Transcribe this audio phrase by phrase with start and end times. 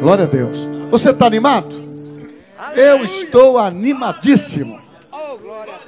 [0.00, 0.58] Glória a Deus.
[0.92, 1.74] Você está animado?
[2.76, 4.80] Eu estou animadíssimo.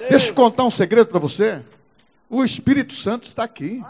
[0.08, 1.62] Deixa eu contar um segredo para você.
[2.28, 3.82] O Espírito Santo está aqui.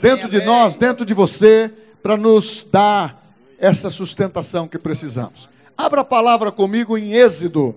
[0.00, 1.72] Dentro de nós, dentro de você,
[2.02, 3.24] para nos dar
[3.56, 5.48] essa sustentação que precisamos.
[5.78, 7.74] Abra a palavra comigo em Êxodo.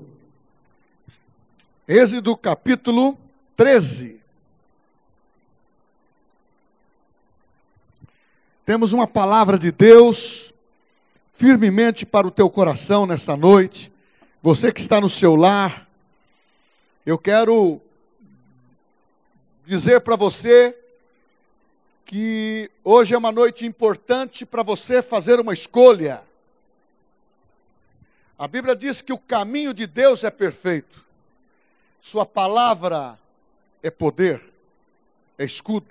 [1.88, 3.16] Êxodo capítulo
[3.56, 4.20] 13.
[8.66, 10.49] Temos uma palavra de Deus
[11.40, 13.90] firmemente para o teu coração nessa noite.
[14.42, 15.88] Você que está no seu lar,
[17.06, 17.80] eu quero
[19.66, 20.78] dizer para você
[22.06, 26.24] que hoje é uma noite importante para você fazer uma escolha.
[28.38, 31.06] A Bíblia diz que o caminho de Deus é perfeito,
[32.02, 33.18] Sua palavra
[33.82, 34.42] é poder,
[35.38, 35.88] é escudo.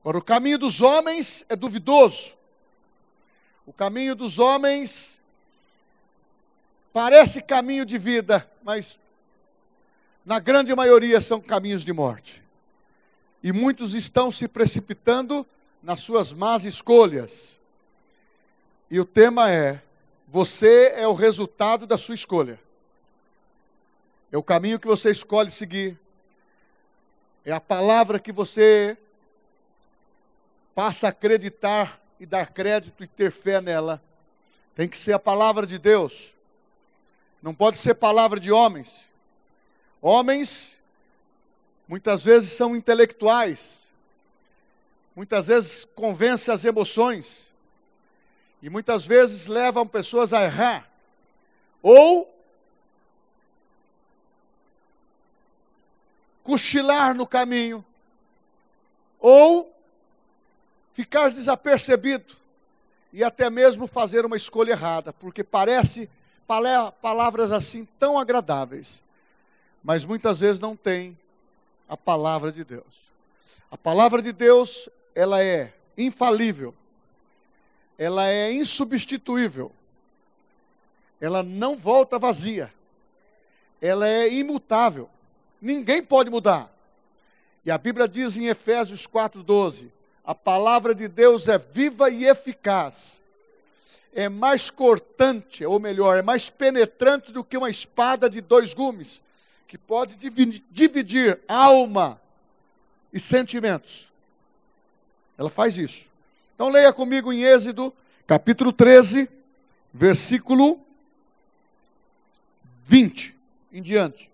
[0.00, 2.34] Agora, o caminho dos homens é duvidoso,
[3.66, 5.20] o caminho dos homens
[6.92, 8.98] parece caminho de vida, mas
[10.24, 12.42] na grande maioria são caminhos de morte.
[13.42, 15.46] E muitos estão se precipitando
[15.82, 17.58] nas suas más escolhas.
[18.90, 19.82] E o tema é:
[20.28, 22.58] você é o resultado da sua escolha.
[24.30, 25.98] É o caminho que você escolhe seguir.
[27.44, 28.96] É a palavra que você
[30.74, 34.02] passa a acreditar e dar crédito e ter fé nela.
[34.74, 36.34] Tem que ser a palavra de Deus.
[37.42, 39.10] Não pode ser palavra de homens.
[40.00, 40.80] Homens
[41.86, 43.86] muitas vezes são intelectuais.
[45.14, 47.52] Muitas vezes convencem as emoções.
[48.62, 50.90] E muitas vezes levam pessoas a errar.
[51.82, 52.34] Ou
[56.42, 57.84] cochilar no caminho.
[59.20, 59.73] Ou
[60.94, 62.34] ficar desapercebido
[63.12, 66.08] e até mesmo fazer uma escolha errada, porque parece
[67.02, 69.02] palavras assim tão agradáveis,
[69.82, 71.18] mas muitas vezes não tem
[71.88, 73.12] a palavra de Deus.
[73.70, 76.72] A palavra de Deus, ela é infalível.
[77.98, 79.72] Ela é insubstituível.
[81.20, 82.72] Ela não volta vazia.
[83.80, 85.10] Ela é imutável.
[85.60, 86.72] Ninguém pode mudar.
[87.64, 89.90] E a Bíblia diz em Efésios 4:12:
[90.24, 93.22] a palavra de Deus é viva e eficaz.
[94.12, 99.22] É mais cortante, ou melhor, é mais penetrante do que uma espada de dois gumes,
[99.66, 100.16] que pode
[100.70, 102.20] dividir alma
[103.12, 104.10] e sentimentos.
[105.36, 106.02] Ela faz isso.
[106.54, 107.92] Então leia comigo em Êxodo,
[108.26, 109.28] capítulo 13,
[109.92, 110.80] versículo
[112.84, 113.34] 20
[113.72, 114.30] em diante.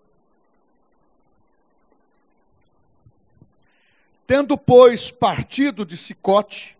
[4.31, 6.77] Tendo, pois, partido de Sicote,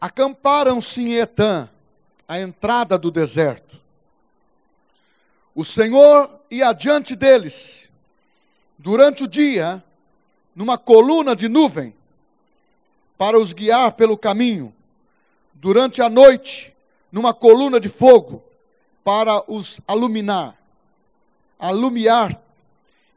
[0.00, 1.68] acamparam-se em Etã,
[2.26, 3.80] a entrada do deserto.
[5.54, 7.88] O Senhor ia adiante deles,
[8.76, 9.80] durante o dia,
[10.56, 11.94] numa coluna de nuvem,
[13.16, 14.74] para os guiar pelo caminho,
[15.54, 16.74] durante a noite,
[17.12, 18.42] numa coluna de fogo,
[19.04, 20.60] para os aluminar,
[21.60, 22.42] alumiar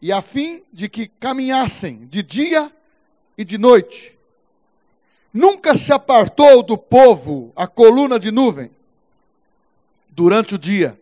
[0.02, 2.72] e a fim de que caminhassem de dia
[3.38, 4.18] e de noite.
[5.34, 8.72] Nunca se apartou do povo a coluna de nuvem
[10.10, 11.00] durante o dia,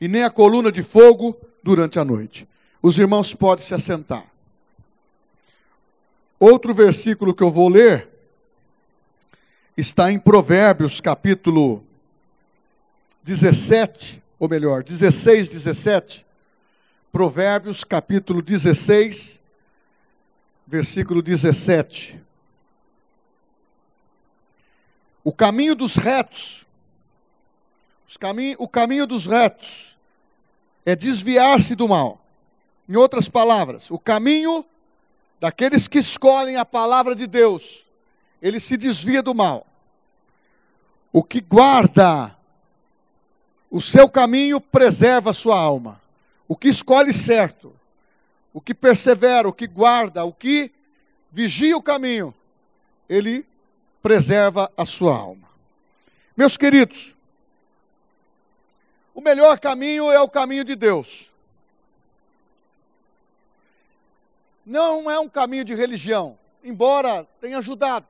[0.00, 2.48] e nem a coluna de fogo durante a noite.
[2.82, 4.24] Os irmãos podem se assentar.
[6.38, 8.08] Outro versículo que eu vou ler
[9.76, 11.84] está em Provérbios, capítulo
[13.22, 16.24] 17, ou melhor, 16, 17.
[17.12, 19.40] Provérbios capítulo 16,
[20.64, 22.20] versículo 17.
[25.24, 26.64] O caminho dos retos,
[28.58, 29.98] o caminho dos retos
[30.86, 32.24] é desviar-se do mal.
[32.88, 34.64] Em outras palavras, o caminho
[35.40, 37.86] daqueles que escolhem a palavra de Deus,
[38.40, 39.66] ele se desvia do mal.
[41.12, 42.36] O que guarda
[43.68, 45.99] o seu caminho preserva a sua alma.
[46.50, 47.72] O que escolhe certo,
[48.52, 50.72] o que persevera, o que guarda, o que
[51.30, 52.34] vigia o caminho,
[53.08, 53.46] ele
[54.02, 55.48] preserva a sua alma.
[56.36, 57.14] Meus queridos,
[59.14, 61.30] o melhor caminho é o caminho de Deus.
[64.66, 68.08] Não é um caminho de religião, embora tenha ajudado.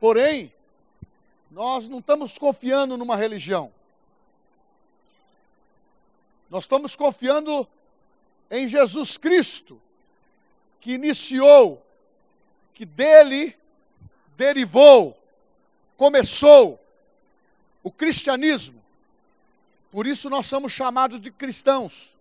[0.00, 0.52] Porém,
[1.48, 3.72] nós não estamos confiando numa religião.
[6.50, 7.66] Nós estamos confiando
[8.50, 9.80] em Jesus Cristo,
[10.80, 11.82] que iniciou,
[12.74, 13.56] que dele
[14.36, 15.16] derivou
[16.00, 16.82] começou
[17.82, 18.82] o cristianismo.
[19.90, 22.16] Por isso nós somos chamados de cristãos.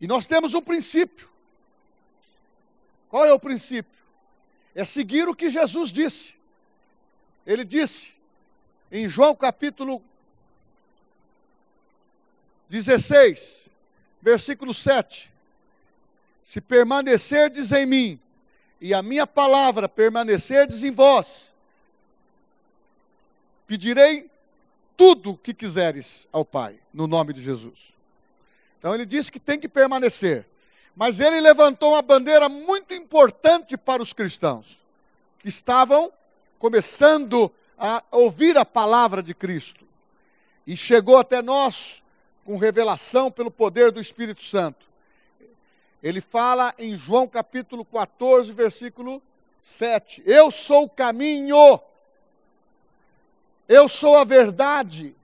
[0.00, 1.30] E nós temos um princípio.
[3.08, 4.02] Qual é o princípio?
[4.74, 6.34] É seguir o que Jesus disse.
[7.46, 8.12] Ele disse
[8.90, 10.02] em João capítulo
[12.72, 13.68] 16,
[14.22, 15.30] versículo 7:
[16.42, 18.20] Se permanecerdes em mim
[18.80, 21.52] e a minha palavra permanecerdes em vós,
[23.66, 24.30] pedirei
[24.96, 27.92] tudo o que quiseres ao Pai, no nome de Jesus.
[28.78, 30.48] Então ele disse que tem que permanecer.
[30.96, 34.78] Mas ele levantou uma bandeira muito importante para os cristãos,
[35.38, 36.10] que estavam
[36.58, 39.86] começando a ouvir a palavra de Cristo.
[40.66, 42.01] E chegou até nós
[42.44, 44.86] com revelação pelo poder do Espírito Santo.
[46.02, 49.22] Ele fala em João capítulo 14, versículo
[49.60, 50.22] 7.
[50.26, 51.80] Eu sou o caminho,
[53.68, 55.14] eu sou a verdade,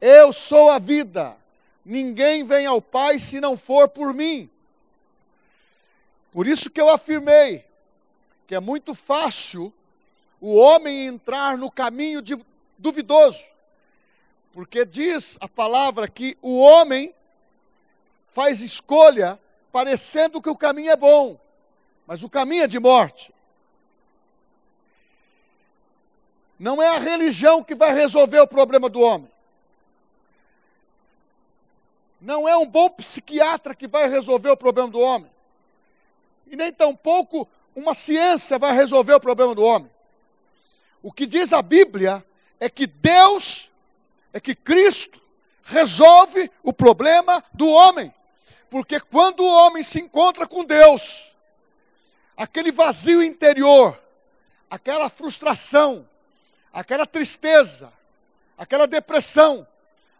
[0.00, 1.36] eu sou a vida.
[1.84, 4.48] Ninguém vem ao Pai se não for por mim.
[6.30, 7.64] Por isso que eu afirmei
[8.46, 9.72] que é muito fácil
[10.40, 12.38] o homem entrar no caminho de,
[12.76, 13.42] duvidoso.
[14.52, 17.14] Porque diz a palavra que o homem
[18.26, 19.40] faz escolha
[19.72, 21.40] parecendo que o caminho é bom,
[22.06, 23.32] mas o caminho é de morte.
[26.58, 29.28] Não é a religião que vai resolver o problema do homem.
[32.20, 35.28] Não é um bom psiquiatra que vai resolver o problema do homem.
[36.46, 39.90] E nem tampouco uma ciência vai resolver o problema do homem.
[41.02, 42.24] O que diz a Bíblia
[42.60, 43.71] é que Deus,
[44.32, 45.20] é que Cristo
[45.64, 48.12] resolve o problema do homem.
[48.70, 51.34] Porque quando o homem se encontra com Deus,
[52.36, 54.00] aquele vazio interior,
[54.70, 56.08] aquela frustração,
[56.72, 57.92] aquela tristeza,
[58.56, 59.66] aquela depressão,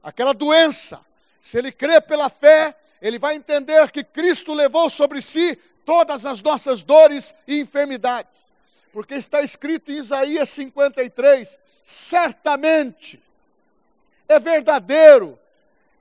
[0.02, 1.00] aquela doença,
[1.40, 6.40] se ele crê pela fé, ele vai entender que Cristo levou sobre si todas as
[6.40, 8.52] nossas dores e enfermidades.
[8.92, 13.20] Porque está escrito em Isaías 53: certamente
[14.28, 15.38] é verdadeiro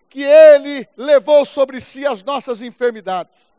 [0.10, 3.52] que ele levou sobre si as nossas enfermidades.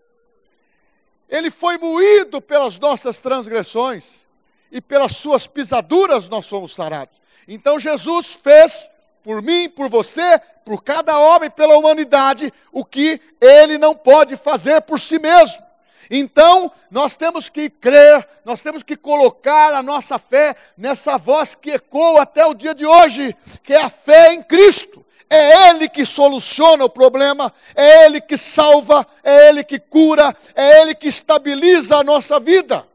[1.29, 4.26] Ele foi moído pelas nossas transgressões
[4.70, 7.20] e pelas suas pisaduras nós somos sarados.
[7.49, 8.91] Então Jesus fez
[9.23, 14.82] por mim, por você, por cada homem, pela humanidade, o que ele não pode fazer
[14.82, 15.62] por si mesmo.
[16.11, 21.71] Então, nós temos que crer, nós temos que colocar a nossa fé nessa voz que
[21.71, 25.05] ecoa até o dia de hoje, que é a fé em Cristo.
[25.31, 30.83] É Ele que soluciona o problema, é Ele que salva, é Ele que cura, é
[30.83, 32.87] Ele que estabiliza a nossa vida.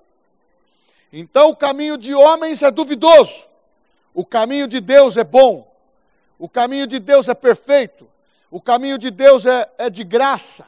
[1.11, 3.43] Então, o caminho de homens é duvidoso,
[4.13, 5.67] o caminho de Deus é bom.
[6.39, 8.07] O caminho de Deus é perfeito.
[8.49, 10.65] O caminho de Deus é, é de graça.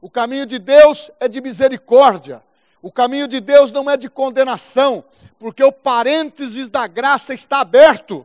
[0.00, 2.42] O caminho de Deus é de misericórdia.
[2.82, 5.04] O caminho de Deus não é de condenação,
[5.38, 8.24] porque o parênteses da graça está aberto.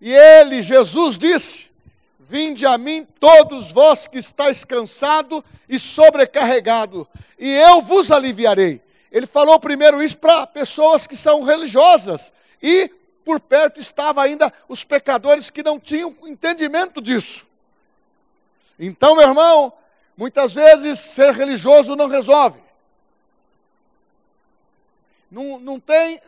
[0.00, 1.70] E ele, Jesus, disse:
[2.18, 7.08] Vinde a mim todos vós que estáis cansado e sobrecarregado,
[7.38, 8.80] e eu vos aliviarei.
[9.10, 12.32] Ele falou primeiro isso para pessoas que são religiosas
[12.62, 12.90] e
[13.24, 17.46] por perto estavam ainda os pecadores que não tinham entendimento disso.
[18.78, 19.72] Então, meu irmão,
[20.16, 22.60] muitas vezes ser religioso não resolve.
[25.30, 26.20] Não, não tem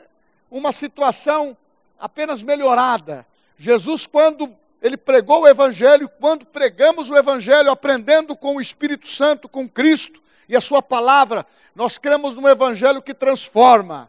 [0.50, 1.56] uma situação
[1.98, 3.26] apenas melhorada.
[3.56, 9.48] Jesus, quando ele pregou o Evangelho, quando pregamos o Evangelho, aprendendo com o Espírito Santo,
[9.48, 14.08] com Cristo e a Sua palavra, nós cremos num Evangelho que transforma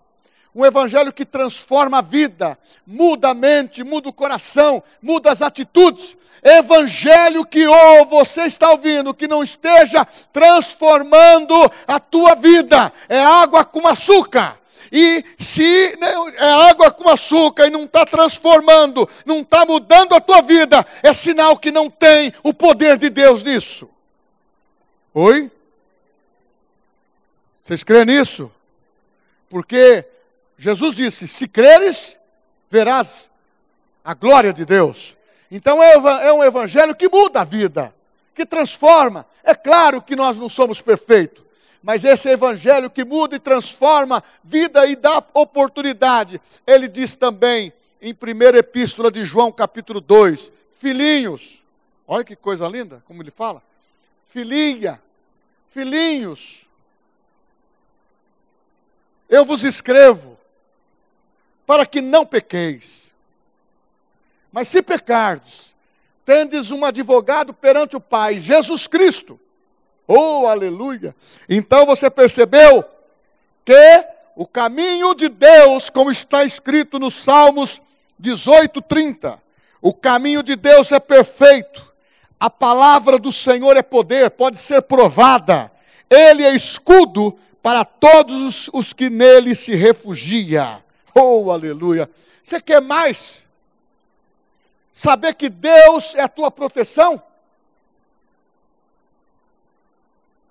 [0.59, 6.17] um evangelho que transforma a vida, muda a mente, muda o coração, muda as atitudes.
[6.43, 11.53] Evangelho que ou oh, você está ouvindo que não esteja transformando
[11.87, 14.59] a tua vida, é água com açúcar.
[14.91, 15.97] E se
[16.37, 21.13] é água com açúcar e não está transformando, não está mudando a tua vida, é
[21.13, 23.89] sinal que não tem o poder de Deus nisso.
[25.13, 25.49] Oi?
[27.61, 28.51] Vocês creem nisso?
[29.49, 30.05] Porque
[30.59, 32.19] Jesus disse: Se creres,
[32.69, 33.31] verás
[34.03, 35.15] a glória de Deus.
[35.49, 35.93] Então é,
[36.27, 37.95] é um evangelho que muda a vida,
[38.35, 39.25] que transforma.
[39.41, 41.43] É claro que nós não somos perfeitos,
[41.81, 46.41] mas esse evangelho que muda e transforma vida e dá oportunidade.
[46.67, 51.63] Ele diz também em 1 Epístola de João, capítulo 2: Filhinhos,
[52.05, 53.63] olha que coisa linda, como ele fala.
[54.29, 55.01] Filhinha,
[55.69, 56.67] filhinhos,
[59.29, 60.38] eu vos escrevo
[61.69, 63.13] para que não pequeis.
[64.51, 65.75] Mas se pecardes,
[66.25, 69.39] tendes um advogado perante o Pai, Jesus Cristo.
[70.07, 71.15] Oh, aleluia!
[71.47, 72.83] Então você percebeu
[73.63, 74.03] que
[74.35, 77.79] o caminho de Deus, como está escrito nos Salmos
[78.17, 79.39] 18, 30,
[79.79, 81.93] o caminho de Deus é perfeito,
[82.39, 85.71] a palavra do Senhor é poder, pode ser provada,
[86.09, 90.83] ele é escudo para todos os que nele se refugia.
[91.21, 92.09] Oh, aleluia!
[92.41, 93.45] Você quer mais?
[94.93, 97.21] Saber que Deus é a tua proteção?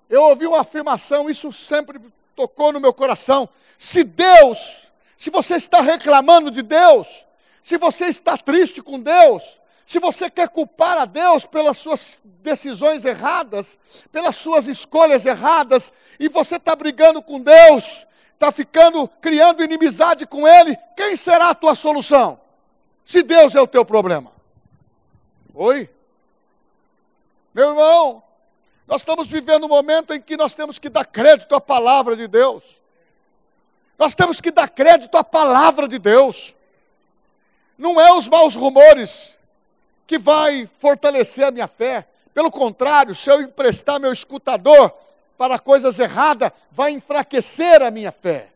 [0.07, 1.99] Eu ouvi uma afirmação, isso sempre
[2.35, 3.49] tocou no meu coração.
[3.79, 7.25] Se Deus, se você está reclamando de Deus,
[7.63, 13.05] se você está triste com Deus, se você quer culpar a Deus pelas suas decisões
[13.05, 13.79] erradas,
[14.11, 18.05] pelas suas escolhas erradas, e você está brigando com Deus,
[18.39, 22.39] está ficando, criando inimizade com Ele, quem será a tua solução?
[23.03, 24.31] Se Deus é o teu problema.
[25.53, 25.89] Oi?
[27.53, 28.23] Meu irmão,
[28.87, 32.29] nós estamos vivendo um momento em que nós temos que dar crédito à palavra de
[32.29, 32.63] Deus.
[33.97, 36.55] Nós temos que dar crédito à palavra de Deus.
[37.77, 39.37] Não é os maus rumores
[40.07, 42.07] que vai fortalecer a minha fé.
[42.33, 44.95] Pelo contrário, se eu emprestar meu escutador
[45.39, 48.49] para coisas erradas, vai enfraquecer a minha fé.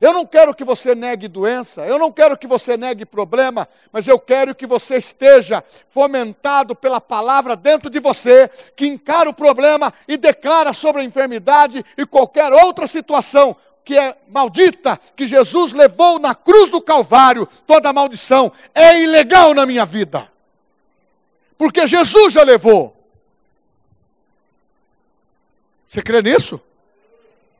[0.00, 4.08] Eu não quero que você negue doença, eu não quero que você negue problema, mas
[4.08, 9.94] eu quero que você esteja fomentado pela palavra dentro de você, que encara o problema
[10.08, 13.54] e declara sobre a enfermidade e qualquer outra situação
[13.84, 19.64] que é maldita, que Jesus levou na cruz do Calvário, toda maldição é ilegal na
[19.64, 20.28] minha vida.
[21.56, 23.01] Porque Jesus já levou.
[25.92, 26.58] Você crê nisso?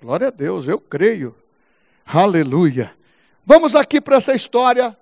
[0.00, 1.36] Glória a Deus, eu creio.
[2.06, 2.96] Aleluia.
[3.44, 4.96] Vamos aqui para essa história.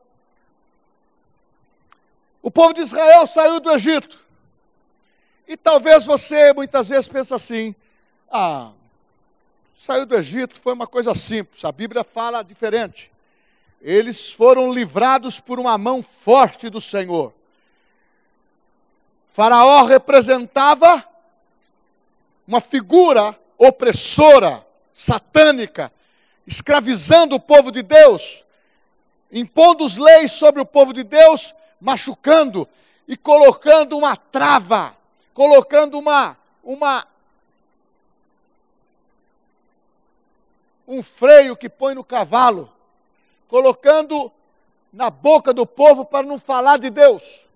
[2.42, 4.18] O povo de Israel saiu do Egito.
[5.46, 7.72] E talvez você muitas vezes pense assim:
[8.28, 8.72] ah,
[9.76, 11.64] saiu do Egito foi uma coisa simples.
[11.64, 13.12] A Bíblia fala diferente.
[13.80, 17.32] Eles foram livrados por uma mão forte do Senhor.
[19.28, 21.08] Faraó representava
[22.50, 25.92] uma figura opressora, satânica,
[26.44, 28.44] escravizando o povo de Deus,
[29.30, 32.68] impondo as leis sobre o povo de Deus, machucando
[33.06, 34.96] e colocando uma trava,
[35.32, 37.06] colocando uma uma
[40.88, 42.68] um freio que põe no cavalo,
[43.46, 44.32] colocando
[44.92, 47.46] na boca do povo para não falar de Deus.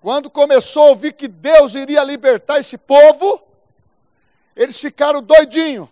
[0.00, 3.42] Quando começou a ouvir que Deus iria libertar esse povo,
[4.56, 5.88] eles ficaram doidinhos.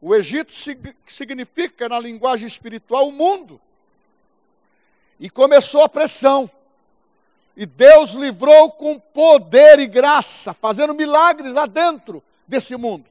[0.00, 0.52] O Egito
[1.06, 3.60] significa, na linguagem espiritual, o mundo.
[5.18, 6.50] E começou a pressão.
[7.56, 13.06] E Deus livrou com poder e graça, fazendo milagres lá dentro desse mundo.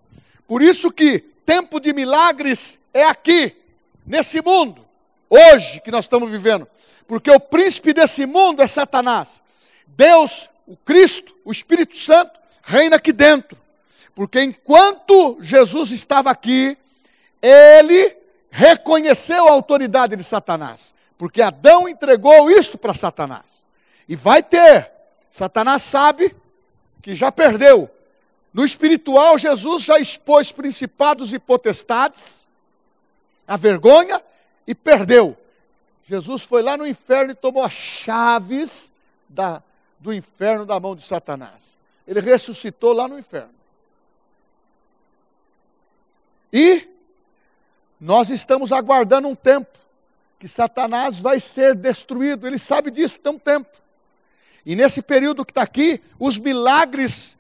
[0.48, 3.56] Por isso que tempo de milagres é aqui,
[4.06, 4.86] nesse mundo,
[5.30, 6.68] hoje que nós estamos vivendo.
[7.08, 9.42] Porque o príncipe desse mundo é Satanás.
[9.88, 13.63] Deus, o Cristo, o Espírito Santo, reina aqui dentro.
[14.16, 16.78] Porque enquanto Jesus estava aqui,
[17.42, 18.16] ele
[18.50, 23.64] reconheceu a autoridade de Satanás, porque Adão entregou isto para Satanás.
[24.08, 24.92] E vai ter.
[25.32, 26.36] Satanás sabe
[27.02, 27.90] que já perdeu.
[28.54, 32.46] No espiritual, Jesus já expôs principados e potestades,
[33.48, 34.22] a vergonha,
[34.68, 35.36] e perdeu.
[36.06, 38.92] Jesus foi lá no inferno e tomou as chaves
[39.28, 39.64] da,
[40.00, 41.76] do inferno da mão de Satanás.
[42.08, 43.63] Ele ressuscitou lá no inferno.
[46.54, 46.88] E
[48.00, 49.80] nós estamos aguardando um tempo
[50.38, 52.46] que Satanás vai ser destruído.
[52.46, 53.70] Ele sabe disso tem um tempo.
[54.64, 57.36] E nesse período que está aqui, os milagres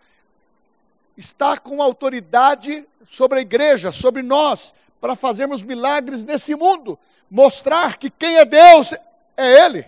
[1.15, 6.98] está com autoridade sobre a igreja, sobre nós, para fazermos milagres nesse mundo,
[7.29, 8.93] mostrar que quem é Deus
[9.38, 9.86] é Ele.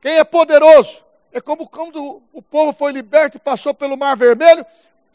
[0.00, 1.04] Quem é poderoso?
[1.32, 4.64] É como quando o povo foi liberto e passou pelo Mar Vermelho.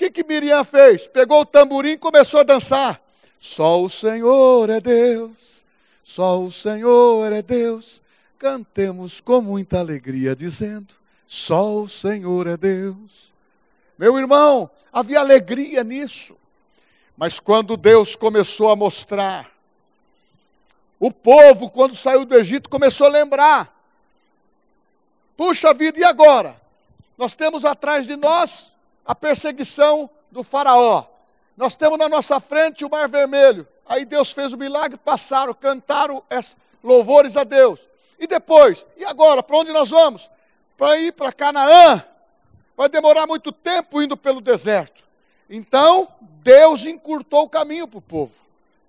[0.02, 1.06] Que, que Miriam fez?
[1.06, 3.00] Pegou o tamborim e começou a dançar.
[3.38, 5.64] Só o Senhor é Deus,
[6.04, 8.02] só o Senhor é Deus.
[8.40, 10.96] Cantemos com muita alegria, dizendo:
[11.28, 13.32] Só o Senhor é Deus.
[13.96, 16.36] Meu irmão, havia alegria nisso.
[17.16, 19.52] Mas quando Deus começou a mostrar,
[21.00, 23.72] o povo, quando saiu do Egito, começou a lembrar:
[25.38, 26.60] puxa vida, e agora?
[27.20, 28.72] Nós temos atrás de nós
[29.06, 31.06] a perseguição do Faraó.
[31.56, 33.68] Nós temos na nossa frente o Mar Vermelho.
[33.86, 36.24] Aí Deus fez o milagre, passaram, cantaram
[36.84, 37.88] louvores a Deus.
[38.18, 40.30] E depois, e agora, para onde nós vamos?
[40.78, 42.04] Para ir para Canaã.
[42.78, 45.04] Vai demorar muito tempo indo pelo deserto.
[45.50, 48.34] Então, Deus encurtou o caminho para o povo.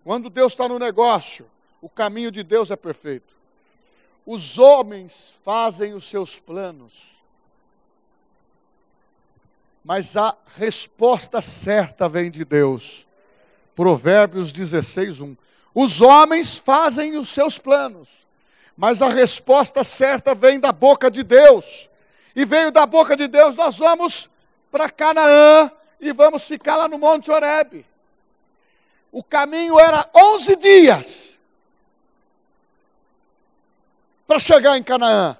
[0.04, 1.46] Quando Deus está no negócio,
[1.80, 3.34] o caminho de Deus é perfeito.
[4.24, 7.16] Os homens fazem os seus planos,
[9.84, 13.06] mas a resposta certa vem de Deus.
[13.74, 15.36] Provérbios 16, 1.
[15.74, 18.08] Os homens fazem os seus planos,
[18.76, 21.90] mas a resposta certa vem da boca de Deus.
[22.34, 24.30] E veio da boca de Deus, nós vamos
[24.70, 25.70] para Canaã
[26.00, 27.84] e vamos ficar lá no Monte Horebe.
[29.10, 31.40] O caminho era 11 dias
[34.26, 35.36] para chegar em Canaã.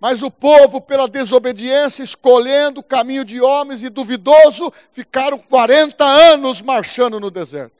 [0.00, 6.62] Mas o povo, pela desobediência, escolhendo o caminho de homens e duvidoso, ficaram 40 anos
[6.62, 7.72] marchando no deserto.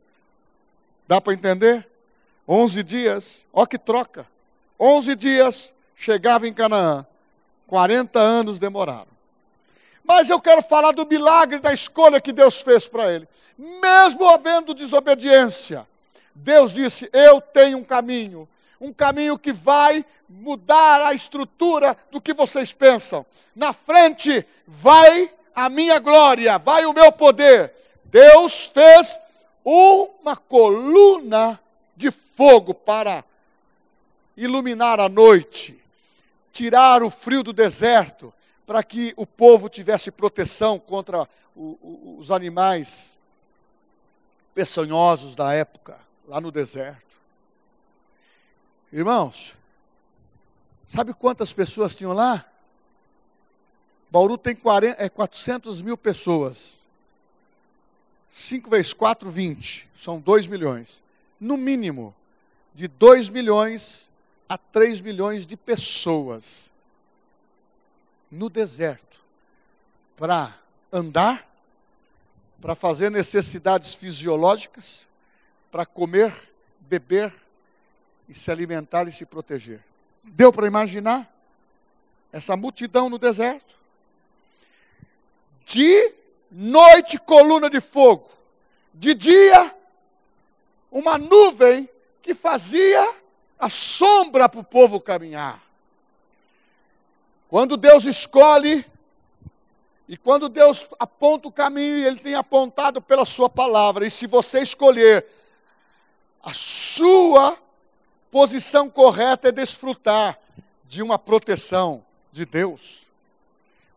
[1.07, 1.89] Dá para entender?
[2.47, 4.27] 11 dias, ó que troca.
[4.81, 7.07] 11 dias chegava em Canaã.
[7.67, 9.19] 40 anos demoraram.
[10.03, 13.29] Mas eu quero falar do milagre da escolha que Deus fez para ele.
[13.59, 15.87] Mesmo havendo desobediência,
[16.35, 18.49] Deus disse: Eu tenho um caminho,
[18.81, 23.25] um caminho que vai mudar a estrutura do que vocês pensam.
[23.55, 27.75] Na frente vai a minha glória, vai o meu poder.
[28.05, 29.21] Deus fez
[29.65, 31.61] uma coluna
[31.97, 33.25] de fogo para
[34.37, 35.77] iluminar a noite,
[36.53, 38.33] tirar o frio do deserto,
[38.65, 43.19] para que o povo tivesse proteção contra os animais
[44.55, 47.08] peçonhosos da época, lá no deserto.
[48.93, 49.55] Irmãos,
[50.87, 52.45] sabe quantas pessoas tinham lá?
[54.11, 56.77] Bauru tem 40, é, 400 mil pessoas.
[58.31, 59.89] 5 vezes 4, 20.
[59.95, 61.03] São 2 milhões.
[61.39, 62.15] No mínimo,
[62.75, 64.09] de 2 milhões
[64.49, 66.73] a 3 milhões de pessoas
[68.31, 69.21] no deserto
[70.17, 70.55] para
[70.93, 71.47] andar,
[72.61, 75.07] para fazer necessidades fisiológicas,
[75.71, 76.35] para comer,
[76.81, 77.33] beber
[78.29, 79.83] e se alimentar e se proteger.
[80.25, 81.33] Deu para imaginar
[82.33, 83.75] essa multidão no deserto?
[85.65, 86.15] De
[86.51, 88.29] noite, coluna de fogo,
[88.93, 89.75] de dia,
[90.91, 91.89] uma nuvem
[92.23, 93.15] que fazia
[93.59, 95.63] a sombra para o povo caminhar.
[97.49, 98.85] Quando Deus escolhe,
[100.07, 104.61] e quando Deus aponta o caminho, Ele tem apontado pela Sua palavra, e se você
[104.61, 105.27] escolher
[106.43, 107.59] a sua
[108.31, 110.39] posição correta é desfrutar
[110.85, 113.07] de uma proteção de Deus.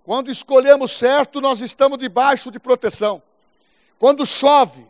[0.04, 3.22] Quando escolhemos certo, nós estamos debaixo de proteção.
[4.00, 4.86] Quando chove,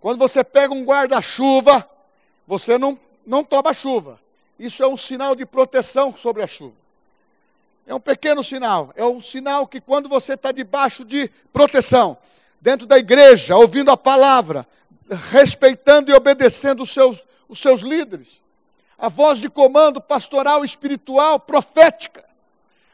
[0.00, 1.88] quando você pega um guarda-chuva,
[2.46, 4.20] você não, não toma chuva.
[4.58, 6.76] Isso é um sinal de proteção sobre a chuva.
[7.86, 8.92] É um pequeno sinal.
[8.96, 12.16] É um sinal que quando você está debaixo de proteção,
[12.60, 14.66] dentro da igreja, ouvindo a palavra,
[15.30, 18.42] respeitando e obedecendo os seus, os seus líderes,
[18.98, 22.24] a voz de comando pastoral, espiritual, profética.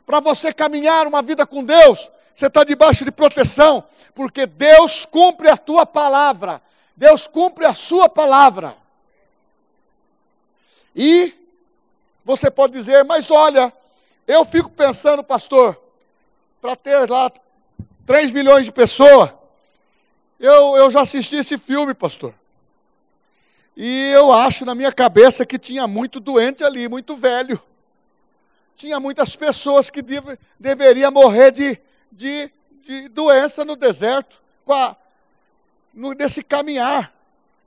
[0.05, 3.85] Para você caminhar uma vida com Deus, você está debaixo de proteção,
[4.15, 6.61] porque Deus cumpre a tua palavra,
[6.97, 8.77] Deus cumpre a sua palavra.
[10.95, 11.35] E
[12.25, 13.73] você pode dizer, mas olha,
[14.27, 15.81] eu fico pensando, pastor,
[16.61, 17.31] para ter lá
[18.07, 19.33] 3 milhões de pessoas,
[20.38, 22.35] eu, eu já assisti esse filme, pastor.
[23.77, 27.61] E eu acho na minha cabeça que tinha muito doente ali, muito velho.
[28.77, 31.79] Tinha muitas pessoas que deve, deveriam morrer de,
[32.11, 32.51] de,
[32.83, 34.97] de doença no deserto, com a,
[35.93, 37.15] no, nesse caminhar,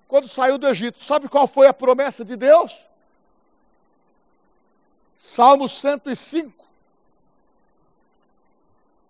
[0.08, 1.04] quando saiu do Egito.
[1.04, 2.74] Sabe qual foi a promessa de Deus?
[5.20, 6.64] Salmo 105,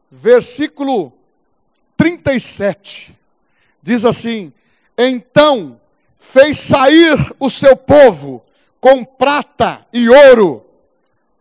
[0.09, 1.11] versículo
[1.97, 3.17] 37.
[3.81, 4.53] Diz assim:
[4.97, 5.79] Então
[6.25, 8.43] fez sair o seu povo
[8.81, 10.65] com prata e ouro.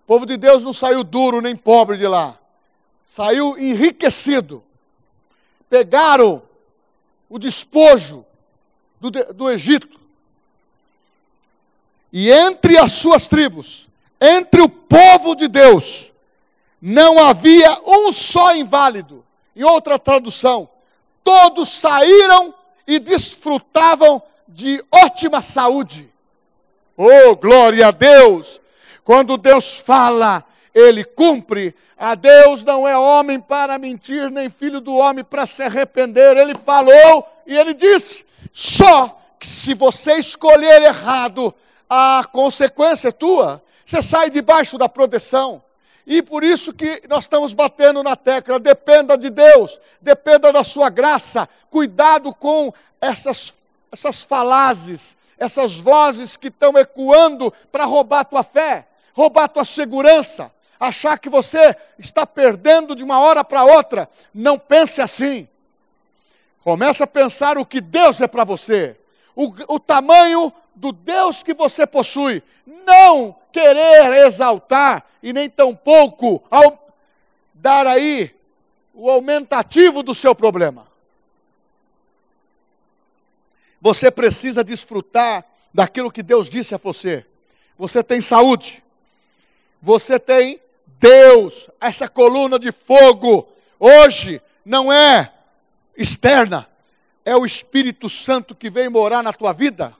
[0.03, 2.38] O povo de Deus não saiu duro nem pobre de lá,
[3.03, 4.62] saiu enriquecido.
[5.68, 6.42] Pegaram
[7.29, 8.25] o despojo
[9.01, 10.01] do, do Egito.
[12.12, 13.88] E entre as suas tribos,
[14.20, 16.12] entre o povo de Deus,
[16.81, 19.25] não havia um só inválido.
[19.57, 20.68] Em outra tradução,
[21.25, 22.55] todos saíram
[22.87, 26.12] e desfrutavam de ótima saúde.
[26.96, 28.61] Oh, glória a Deus!
[29.02, 31.74] Quando Deus fala, ele cumpre.
[31.96, 36.37] A Deus não é homem para mentir, nem filho do homem para se arrepender.
[36.37, 41.54] Ele falou e ele disse: só que se você escolher errado,
[41.90, 43.62] a consequência é tua.
[43.85, 45.62] Você sai debaixo da proteção.
[46.07, 50.88] E por isso que nós estamos batendo na tecla: dependa de Deus, dependa da sua
[50.88, 51.48] graça.
[51.70, 53.54] Cuidado com essas,
[53.94, 61.16] essas falácias, essas vozes que estão ecoando para roubar tua fé, roubar tua segurança, achar
[61.16, 64.09] que você está perdendo de uma hora para outra.
[64.35, 65.48] Não pense assim.
[66.61, 68.98] Começa a pensar o que Deus é para você,
[69.37, 72.42] o, o tamanho do Deus que você possui.
[72.66, 76.88] Não querer exaltar e nem tampouco ao,
[77.54, 78.35] dar aí
[78.92, 80.93] o aumentativo do seu problema.
[83.85, 85.44] Você precisa desfrutar
[85.75, 87.27] daquilo que Deus disse a você.
[87.77, 88.83] Você tem saúde.
[89.83, 90.59] Você tem
[90.99, 93.47] Deus, essa coluna de fogo.
[93.79, 95.31] Hoje não é
[95.94, 96.66] externa,
[97.27, 99.94] é o Espírito Santo que vem morar na tua vida.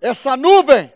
[0.00, 0.92] Essa nuvem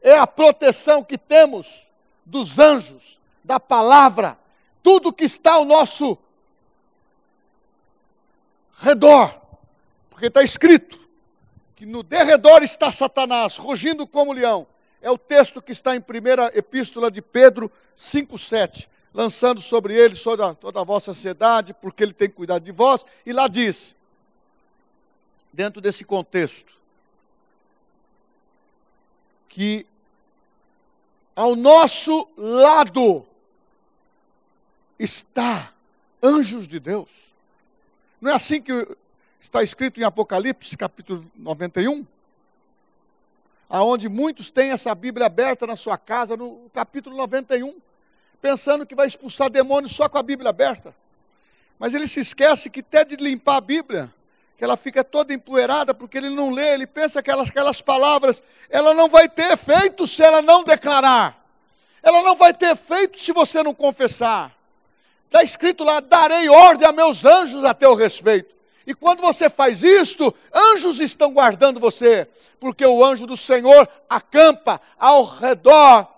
[0.00, 1.86] é a proteção que temos
[2.24, 4.38] dos anjos, da palavra,
[4.82, 6.16] tudo que está ao nosso
[8.78, 9.39] redor.
[10.20, 11.00] Porque está escrito
[11.74, 14.66] que no derredor está Satanás, rugindo como leão.
[15.00, 18.86] É o texto que está em primeira epístola de Pedro 5,7.
[19.14, 23.06] Lançando sobre ele toda, toda a vossa ansiedade, porque ele tem cuidado de vós.
[23.24, 23.96] E lá diz,
[25.50, 26.74] dentro desse contexto,
[29.48, 29.86] que
[31.34, 33.26] ao nosso lado
[34.98, 35.72] está
[36.22, 37.08] anjos de Deus.
[38.20, 38.86] Não é assim que
[39.40, 42.06] está escrito em Apocalipse, capítulo 91?
[43.68, 47.74] Aonde muitos têm essa Bíblia aberta na sua casa, no capítulo 91,
[48.40, 50.94] pensando que vai expulsar demônios só com a Bíblia aberta.
[51.78, 54.12] Mas ele se esquece que até de limpar a Bíblia,
[54.58, 58.42] que ela fica toda empoeirada porque ele não lê, ele pensa que aquelas, aquelas palavras,
[58.68, 61.40] ela não vai ter efeito se ela não declarar.
[62.02, 64.54] Ela não vai ter efeito se você não confessar.
[65.24, 68.59] Está escrito lá: darei ordem a meus anjos a teu respeito.
[68.90, 72.26] E quando você faz isto, anjos estão guardando você,
[72.58, 76.12] porque o anjo do Senhor acampa ao redor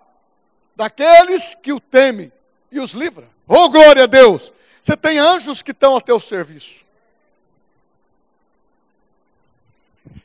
[0.74, 2.32] daqueles que o temem
[2.70, 3.28] e os livra.
[3.46, 4.54] Oh, glória a Deus!
[4.80, 6.82] Você tem anjos que estão a teu serviço.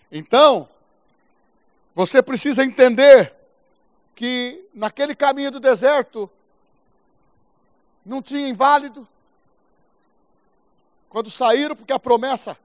[0.10, 0.70] Então,
[1.94, 3.34] você precisa entender
[4.16, 6.32] que naquele caminho do deserto
[8.06, 9.06] não tinha inválido.
[11.10, 12.58] Quando saíram, porque a promessa.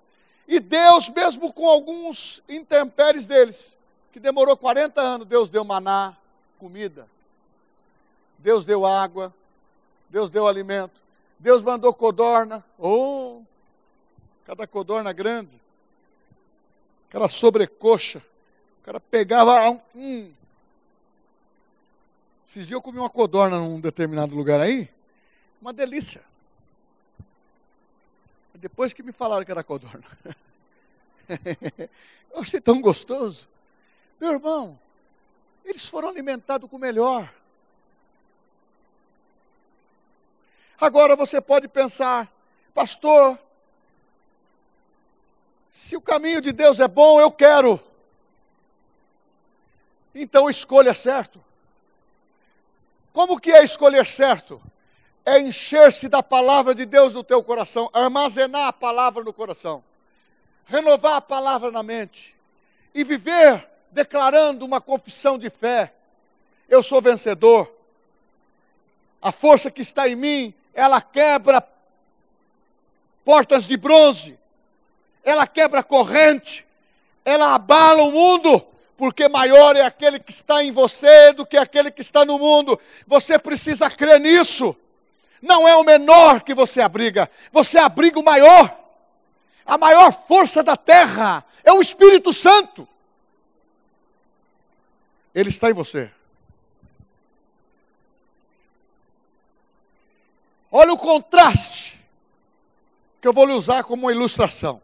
[0.46, 3.76] E Deus, mesmo com alguns intempéries deles,
[4.12, 6.16] que demorou 40 anos, Deus deu maná,
[6.58, 7.08] comida.
[8.38, 9.32] Deus deu água.
[10.10, 11.02] Deus deu alimento.
[11.38, 12.62] Deus mandou codorna.
[12.78, 13.40] Oh,
[14.44, 15.62] cada codorna grande
[17.12, 18.22] aquela sobrecoxa.
[18.80, 19.80] O cara pegava um.
[19.94, 20.32] Hum.
[22.48, 24.88] Esses dias eu comi uma codorna num determinado lugar aí.
[25.60, 26.22] Uma delícia.
[28.54, 30.04] Depois que me falaram que era codorna.
[32.30, 33.48] eu achei tão gostoso.
[34.20, 34.78] Meu irmão,
[35.64, 37.32] eles foram alimentados com o melhor.
[40.80, 42.30] Agora você pode pensar,
[42.74, 43.38] pastor,
[45.68, 47.80] se o caminho de Deus é bom, eu quero.
[50.14, 51.42] Então escolha certo.
[53.12, 54.60] Como que é escolher certo?
[55.24, 59.82] É encher-se da palavra de Deus no teu coração, armazenar a palavra no coração,
[60.66, 62.34] renovar a palavra na mente
[62.94, 65.92] e viver declarando uma confissão de fé.
[66.68, 67.72] Eu sou vencedor.
[69.20, 71.64] A força que está em mim, ela quebra
[73.24, 74.36] portas de bronze
[75.24, 76.66] ela quebra corrente,
[77.24, 78.64] ela abala o mundo,
[78.96, 82.78] porque maior é aquele que está em você do que aquele que está no mundo.
[83.06, 84.76] Você precisa crer nisso.
[85.42, 88.78] Não é o menor que você abriga, você abriga o maior.
[89.66, 92.88] A maior força da terra é o Espírito Santo.
[95.34, 96.10] Ele está em você.
[100.70, 102.00] Olha o contraste
[103.20, 104.80] que eu vou lhe usar como uma ilustração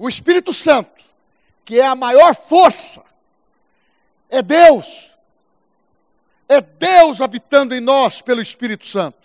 [0.00, 1.04] o Espírito Santo,
[1.62, 3.04] que é a maior força,
[4.30, 5.14] é Deus.
[6.48, 9.19] É Deus habitando em nós pelo Espírito Santo.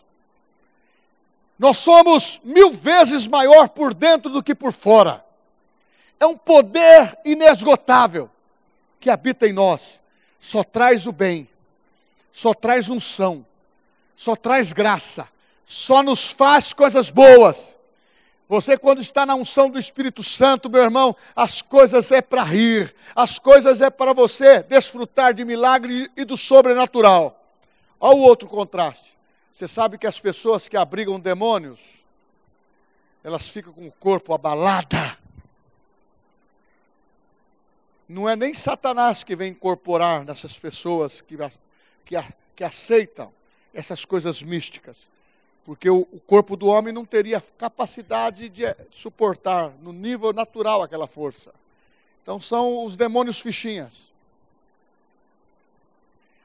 [1.58, 5.24] Nós somos mil vezes maior por dentro do que por fora.
[6.20, 8.30] É um poder inesgotável
[9.00, 10.02] que habita em nós.
[10.40, 11.50] Só traz o bem,
[12.32, 13.46] só traz unção,
[14.16, 15.28] só traz graça,
[15.66, 17.76] só nos faz coisas boas.
[18.48, 22.94] Você, quando está na unção do Espírito Santo, meu irmão, as coisas é para rir,
[23.16, 27.44] as coisas é para você desfrutar de milagre e do sobrenatural.
[28.00, 29.15] Olha o outro contraste.
[29.56, 32.04] Você sabe que as pessoas que abrigam demônios,
[33.24, 34.98] elas ficam com o corpo abalado.
[38.06, 41.38] Não é nem Satanás que vem incorporar nessas pessoas que,
[42.04, 42.16] que,
[42.54, 43.32] que aceitam
[43.74, 45.08] essas coisas místicas
[45.64, 51.08] porque o, o, corpo do homem não teria capacidade de suportar no nível natural aquela
[51.08, 51.52] força.
[52.22, 54.14] Então são os demônios fichinhas.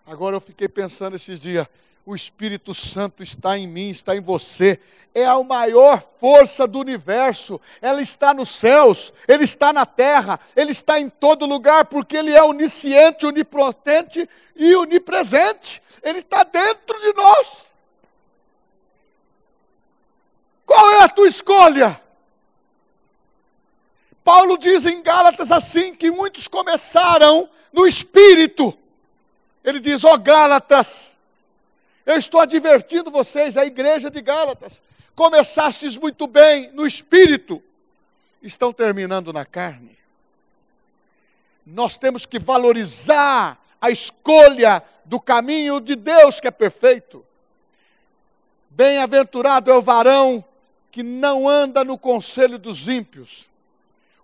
[0.07, 1.66] Agora eu fiquei pensando esses dias,
[2.11, 4.81] o Espírito Santo está em mim, está em você.
[5.14, 7.61] É a maior força do universo.
[7.81, 12.33] Ela está nos céus, ele está na terra, ele está em todo lugar, porque ele
[12.33, 15.81] é onisciente, onipotente e onipresente.
[16.03, 17.70] Ele está dentro de nós.
[20.66, 22.01] Qual é a tua escolha?
[24.25, 28.77] Paulo diz em Gálatas assim que muitos começaram no espírito.
[29.62, 31.16] Ele diz: "Ó oh, Gálatas,
[32.07, 34.83] eu estou advertindo vocês, a igreja de Gálatas,
[35.15, 37.63] começastes muito bem no espírito,
[38.43, 39.99] estão terminando na carne.
[41.67, 47.25] Nós temos que valorizar a escolha do caminho de Deus que é perfeito.
[48.71, 50.45] Bem-aventurado é o varão
[50.91, 53.49] que não anda no conselho dos ímpios.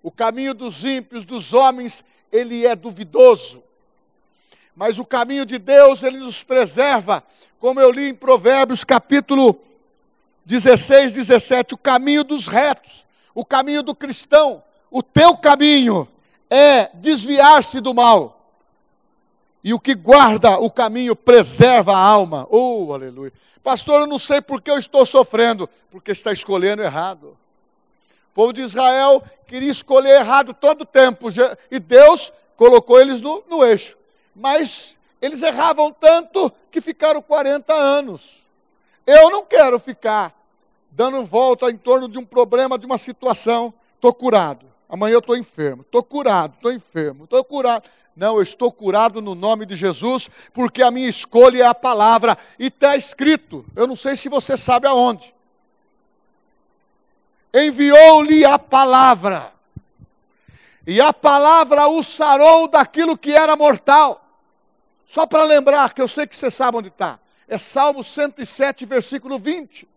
[0.02, 3.62] O caminho dos ímpios, dos homens, ele é duvidoso.
[4.76, 7.24] Mas o caminho de Deus, ele nos preserva,
[7.58, 9.58] como eu li em Provérbios capítulo
[10.44, 16.06] 16, 17, o caminho dos retos, o caminho do cristão, o teu caminho
[16.50, 18.52] é desviar-se do mal.
[19.64, 22.46] E o que guarda o caminho preserva a alma.
[22.50, 23.32] Oh, aleluia.
[23.64, 27.36] Pastor, eu não sei por que eu estou sofrendo, porque está escolhendo errado.
[28.30, 31.28] O povo de Israel queria escolher errado todo o tempo,
[31.70, 33.96] e Deus colocou eles no, no eixo.
[34.36, 38.44] Mas eles erravam tanto que ficaram 40 anos.
[39.06, 40.34] Eu não quero ficar
[40.90, 43.72] dando volta em torno de um problema, de uma situação.
[43.94, 44.66] Estou curado.
[44.88, 45.82] Amanhã eu estou enfermo.
[45.82, 47.88] Estou curado, estou enfermo, estou curado.
[48.14, 52.36] Não, eu estou curado no nome de Jesus, porque a minha escolha é a palavra.
[52.58, 55.34] E está escrito, eu não sei se você sabe aonde.
[57.52, 59.52] Enviou-lhe a palavra,
[60.86, 64.25] e a palavra o sarou daquilo que era mortal.
[65.06, 67.18] Só para lembrar, que eu sei que você sabe onde está.
[67.48, 69.88] É Salmo 107, versículo 20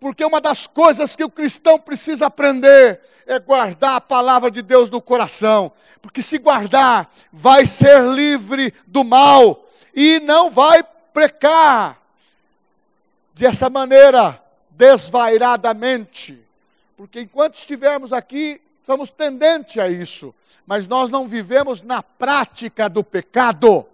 [0.00, 4.88] porque uma das coisas que o cristão precisa aprender é guardar a palavra de Deus
[4.88, 11.98] no coração, porque se guardar, vai ser livre do mal e não vai precar.
[13.34, 16.40] Dessa maneira desvairadamente,
[16.96, 20.34] porque enquanto estivermos aqui, somos tendentes a isso,
[20.66, 23.86] mas nós não vivemos na prática do pecado.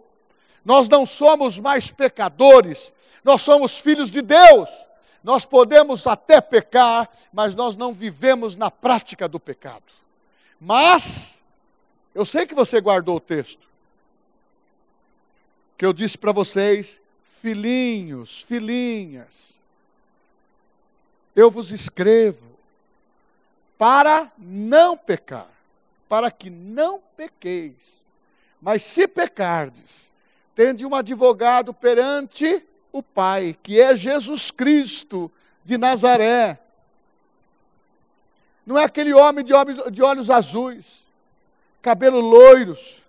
[0.65, 4.71] Nós não somos mais pecadores, nós somos filhos de Deus.
[5.23, 9.85] Nós podemos até pecar, mas nós não vivemos na prática do pecado.
[10.61, 11.43] Mas,
[12.15, 13.67] eu sei que você guardou o texto,
[15.79, 17.01] que eu disse para vocês,
[17.41, 19.55] filhinhos, filhinhas,
[21.35, 22.55] eu vos escrevo
[23.77, 25.51] para não pecar,
[26.09, 28.05] para que não pequeis.
[28.61, 30.13] Mas se pecardes,
[30.55, 32.63] tende um advogado perante
[32.93, 35.31] o Pai, que é Jesus Cristo
[35.65, 36.59] de Nazaré.
[38.65, 41.03] Não é aquele homem de olhos, azuis,
[41.83, 43.03] cabelo loiros.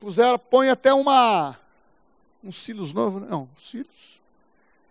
[0.00, 1.56] Puseram, põe até uma
[2.42, 4.20] um cílios novo, não, cílios.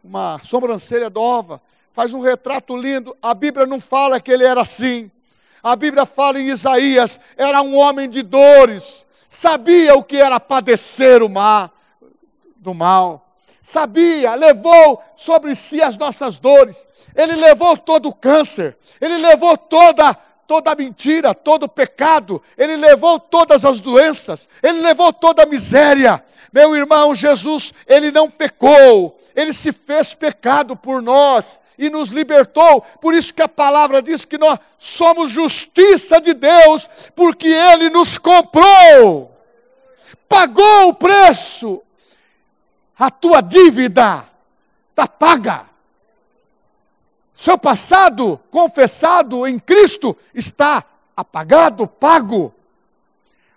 [0.04, 3.16] Uma sobrancelha nova, faz um retrato lindo.
[3.22, 5.10] A Bíblia não fala que ele era assim.
[5.64, 11.22] A Bíblia fala em Isaías, era um homem de dores, sabia o que era padecer
[11.22, 11.72] o mal,
[12.58, 13.28] do mal.
[13.62, 20.18] Sabia, levou sobre si as nossas dores, ele levou todo o câncer, ele levou toda
[20.48, 25.46] toda a mentira, todo o pecado, ele levou todas as doenças, ele levou toda a
[25.46, 26.24] miséria.
[26.54, 32.82] Meu irmão, Jesus, ele não pecou, ele se fez pecado por nós e nos libertou.
[33.02, 38.18] Por isso que a palavra diz que nós somos justiça de Deus, porque ele nos
[38.18, 39.32] comprou.
[40.28, 41.82] Pagou o preço
[42.98, 44.26] a tua dívida
[44.90, 45.68] está paga.
[47.36, 50.84] Seu passado confessado em Cristo está
[51.16, 52.54] apagado, pago.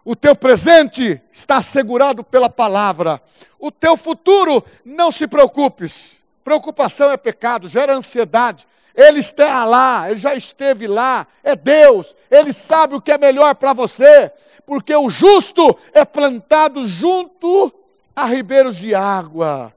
[0.05, 3.23] O teu presente está assegurado pela palavra.
[3.59, 6.20] O teu futuro, não se preocupes.
[6.45, 8.67] Preocupação é pecado, gera ansiedade.
[8.95, 13.55] Ele está lá, ele já esteve lá, é Deus, ele sabe o que é melhor
[13.55, 14.33] para você,
[14.67, 17.73] porque o justo é plantado junto
[18.15, 19.73] a ribeiros de água,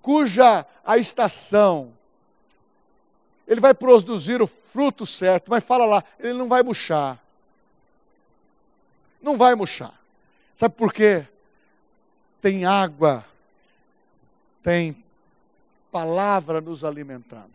[0.00, 1.92] cuja a estação
[3.46, 7.18] ele vai produzir o fruto certo, mas fala lá, ele não vai murchar.
[9.20, 9.94] Não vai murchar.
[10.54, 11.26] Sabe por quê?
[12.40, 13.24] Tem água,
[14.62, 15.03] tem
[15.94, 17.52] palavra nos alimentando.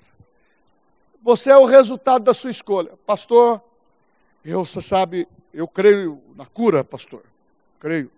[1.22, 2.94] Você é o resultado da sua escolha.
[3.06, 3.62] Pastor,
[4.46, 7.22] eu, você sabe, eu creio na cura, pastor.
[7.82, 8.10] Creio.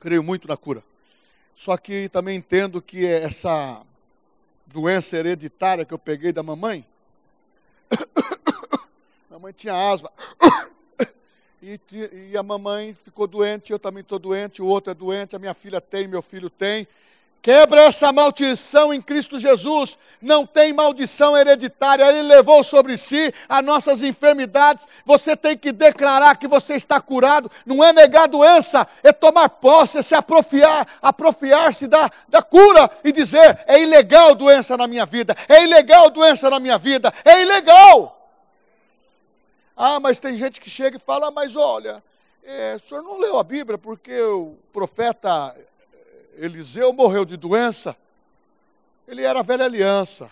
[0.00, 0.82] Creio muito na cura.
[1.54, 3.82] Só que também entendo que essa
[4.64, 6.82] doença hereditária que eu peguei da mamãe.
[9.28, 10.10] mamãe tinha asma.
[11.64, 11.78] E,
[12.32, 15.54] e, a mamãe ficou doente, eu também estou doente, o outro é doente, a minha
[15.54, 16.88] filha tem, meu filho tem.
[17.42, 19.98] Quebra essa maldição em Cristo Jesus.
[20.20, 22.04] Não tem maldição hereditária.
[22.04, 24.86] Ele levou sobre si as nossas enfermidades.
[25.04, 27.50] Você tem que declarar que você está curado.
[27.66, 33.10] Não é negar doença, é tomar posse, é se apropriar, apropriar-se da, da cura e
[33.10, 38.20] dizer: é ilegal doença na minha vida, é ilegal doença na minha vida, é ilegal.
[39.76, 42.04] Ah, mas tem gente que chega e fala: mas olha,
[42.44, 45.52] é, o senhor não leu a Bíblia porque o profeta
[46.36, 47.96] Eliseu morreu de doença,
[49.06, 50.30] ele era velha aliança.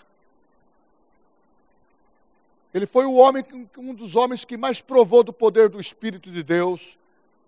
[2.72, 3.44] Ele foi o homem,
[3.76, 6.96] um dos homens que mais provou do poder do Espírito de Deus,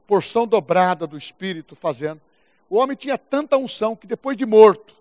[0.06, 2.20] porção dobrada do Espírito fazendo.
[2.68, 4.94] O homem tinha tanta unção que depois de morto,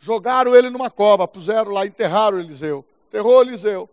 [0.00, 2.84] jogaram ele numa cova, puseram lá, enterraram Eliseu.
[3.08, 3.88] Enterrou Eliseu.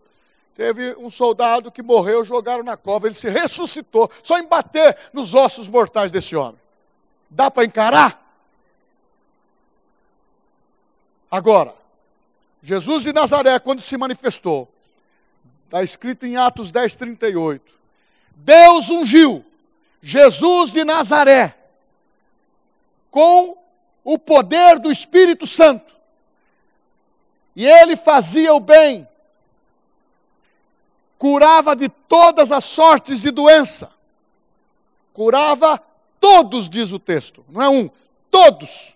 [0.54, 5.34] Teve um soldado que morreu, jogaram na cova, ele se ressuscitou, só em bater nos
[5.34, 6.60] ossos mortais desse homem.
[7.28, 8.21] Dá para encarar?
[11.32, 11.74] Agora,
[12.62, 14.68] Jesus de Nazaré, quando se manifestou,
[15.64, 17.72] está escrito em Atos 10, 38.
[18.36, 19.42] Deus ungiu
[20.02, 21.56] Jesus de Nazaré
[23.10, 23.56] com
[24.04, 25.96] o poder do Espírito Santo.
[27.56, 29.08] E ele fazia o bem,
[31.16, 33.90] curava de todas as sortes de doença.
[35.14, 35.82] Curava
[36.20, 37.88] todos, diz o texto, não é um,
[38.30, 38.94] todos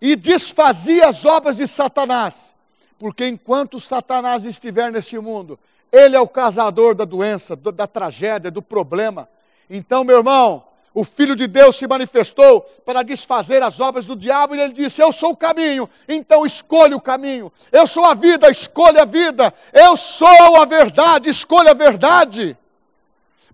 [0.00, 2.54] e desfazia as obras de Satanás.
[2.98, 5.58] Porque enquanto Satanás estiver neste mundo,
[5.92, 9.28] ele é o causador da doença, da tragédia, do problema.
[9.70, 14.54] Então, meu irmão, o Filho de Deus se manifestou para desfazer as obras do diabo
[14.54, 17.52] e ele disse: Eu sou o caminho, então escolha o caminho.
[17.70, 19.54] Eu sou a vida, escolha a vida.
[19.72, 22.56] Eu sou a verdade, escolha a verdade.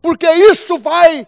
[0.00, 1.26] Porque isso vai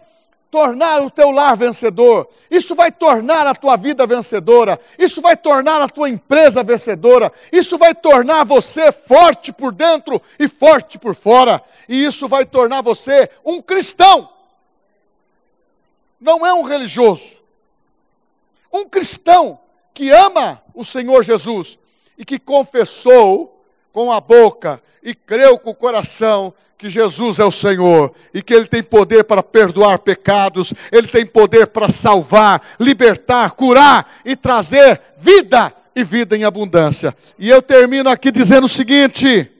[0.49, 5.81] tornar o teu lar vencedor, isso vai tornar a tua vida vencedora, isso vai tornar
[5.81, 11.61] a tua empresa vencedora, isso vai tornar você forte por dentro e forte por fora,
[11.87, 14.29] e isso vai tornar você um cristão.
[16.19, 17.37] Não é um religioso.
[18.71, 19.59] Um cristão
[19.93, 21.77] que ama o Senhor Jesus
[22.17, 23.56] e que confessou
[23.97, 28.53] com a boca e creu com o coração que Jesus é o Senhor e que
[28.53, 35.01] Ele tem poder para perdoar pecados, Ele tem poder para salvar, libertar, curar e trazer
[35.17, 37.17] vida e vida em abundância.
[37.39, 39.51] E eu termino aqui dizendo o seguinte: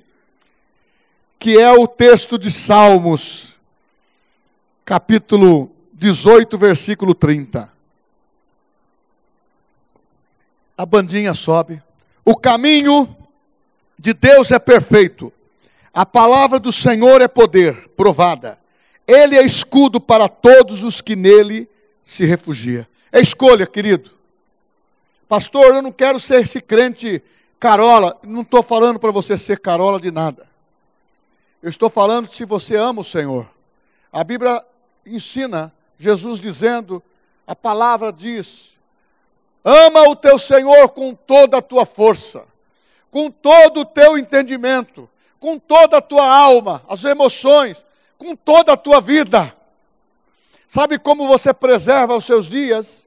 [1.39, 3.57] que é o texto de Salmos,
[4.85, 7.67] capítulo 18, versículo 30.
[10.77, 11.81] A bandinha sobe.
[12.23, 13.16] O caminho
[13.97, 15.33] de Deus é perfeito
[15.97, 18.59] a palavra do Senhor é poder, provada.
[19.07, 21.67] Ele é escudo para todos os que nele
[22.03, 22.85] se refugiam.
[23.11, 24.11] É escolha, querido.
[25.27, 27.23] Pastor, eu não quero ser esse crente
[27.59, 28.15] carola.
[28.21, 30.47] Não estou falando para você ser carola de nada.
[31.63, 33.49] Eu estou falando se você ama o Senhor.
[34.13, 34.63] A Bíblia
[35.03, 37.01] ensina Jesus dizendo,
[37.47, 38.69] a palavra diz:
[39.65, 42.45] ama o teu Senhor com toda a tua força,
[43.11, 47.85] com todo o teu entendimento, com toda a tua alma, as emoções,
[48.17, 49.55] com toda a tua vida.
[50.67, 53.05] Sabe como você preserva os seus dias?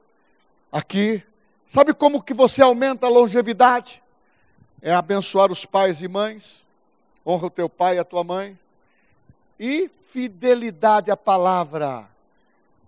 [0.71, 1.23] Aqui.
[1.67, 4.01] Sabe como que você aumenta a longevidade?
[4.81, 6.61] É abençoar os pais e mães.
[7.25, 8.57] Honra o teu pai e a tua mãe.
[9.59, 12.09] E fidelidade à palavra.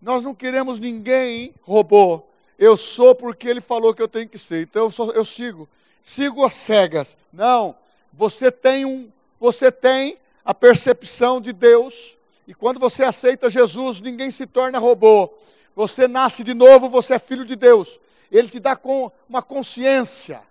[0.01, 2.23] Nós não queremos ninguém robô.
[2.57, 4.63] Eu sou porque ele falou que eu tenho que ser.
[4.63, 5.69] Então eu, sou, eu sigo.
[6.03, 7.17] Sigo as cegas.
[7.31, 7.75] Não.
[8.11, 14.31] Você tem um você tem a percepção de Deus, e quando você aceita Jesus, ninguém
[14.31, 15.33] se torna robô.
[15.75, 17.99] Você nasce de novo, você é filho de Deus.
[18.31, 20.41] Ele te dá com uma consciência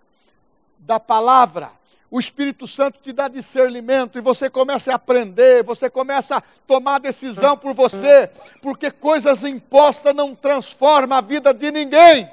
[0.78, 1.70] da palavra,
[2.10, 6.98] o Espírito Santo te dá discernimento e você começa a aprender, você começa a tomar
[6.98, 8.28] decisão por você,
[8.60, 12.28] porque coisas impostas não transformam a vida de ninguém.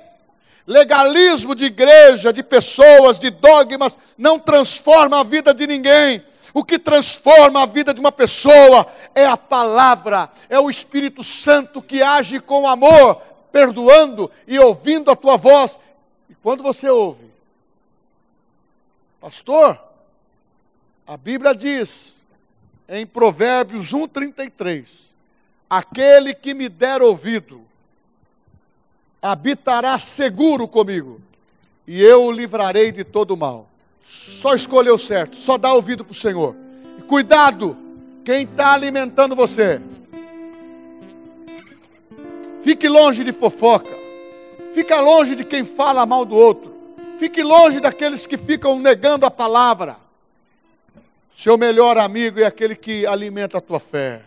[0.70, 6.24] Legalismo de igreja, de pessoas, de dogmas, não transforma a vida de ninguém.
[6.54, 11.82] O que transforma a vida de uma pessoa é a palavra, é o Espírito Santo
[11.82, 13.16] que age com amor,
[13.52, 15.80] perdoando e ouvindo a tua voz.
[16.30, 17.32] E quando você ouve,
[19.20, 19.82] Pastor,
[21.08, 22.14] a Bíblia diz
[22.88, 24.86] em Provérbios 1,33:
[25.68, 27.68] Aquele que me der ouvido
[29.22, 31.22] habitará seguro comigo,
[31.88, 33.68] e eu o livrarei de todo mal.
[34.04, 36.56] Só escolheu certo, só dá ouvido para o Senhor.
[36.98, 37.78] E cuidado,
[38.24, 39.82] quem está alimentando você.
[42.64, 43.98] Fique longe de fofoca.
[44.74, 46.74] Fica longe de quem fala mal do outro.
[47.18, 49.98] Fique longe daqueles que ficam negando a palavra.
[51.34, 54.22] Seu melhor amigo é aquele que alimenta a tua fé,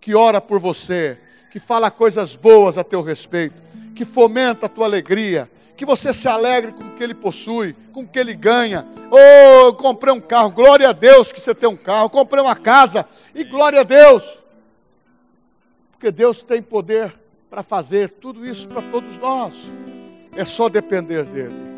[0.00, 1.18] que ora por você,
[1.50, 3.54] que fala coisas boas a teu respeito,
[3.94, 8.02] que fomenta a tua alegria, que você se alegre com o que ele possui, com
[8.02, 8.86] o que ele ganha.
[9.10, 12.42] Oh, eu comprei um carro, glória a Deus que você tem um carro, eu comprei
[12.42, 14.22] uma casa, e glória a Deus.
[15.90, 17.12] Porque Deus tem poder
[17.48, 19.54] para fazer tudo isso para todos nós.
[20.36, 21.71] É só depender dele.